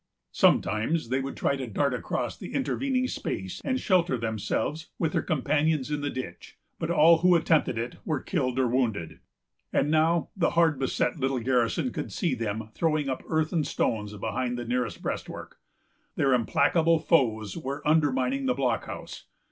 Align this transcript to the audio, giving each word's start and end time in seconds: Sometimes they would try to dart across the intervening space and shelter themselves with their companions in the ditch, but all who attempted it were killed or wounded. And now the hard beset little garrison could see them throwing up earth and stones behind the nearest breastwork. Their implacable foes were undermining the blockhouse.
Sometimes 0.31 1.09
they 1.09 1.19
would 1.19 1.37
try 1.37 1.55
to 1.55 1.67
dart 1.67 1.93
across 1.93 2.35
the 2.35 2.55
intervening 2.55 3.07
space 3.07 3.61
and 3.63 3.79
shelter 3.79 4.17
themselves 4.17 4.89
with 4.97 5.11
their 5.11 5.21
companions 5.21 5.91
in 5.91 6.01
the 6.01 6.09
ditch, 6.09 6.57
but 6.79 6.89
all 6.89 7.19
who 7.19 7.35
attempted 7.35 7.77
it 7.77 7.97
were 8.03 8.19
killed 8.19 8.57
or 8.57 8.67
wounded. 8.67 9.19
And 9.71 9.91
now 9.91 10.29
the 10.35 10.49
hard 10.57 10.79
beset 10.79 11.19
little 11.19 11.39
garrison 11.39 11.91
could 11.91 12.11
see 12.11 12.33
them 12.33 12.69
throwing 12.73 13.09
up 13.09 13.21
earth 13.27 13.53
and 13.53 13.67
stones 13.67 14.17
behind 14.17 14.57
the 14.57 14.65
nearest 14.65 15.03
breastwork. 15.03 15.59
Their 16.15 16.33
implacable 16.33 16.97
foes 16.97 17.55
were 17.55 17.87
undermining 17.87 18.47
the 18.47 18.55
blockhouse. 18.55 19.25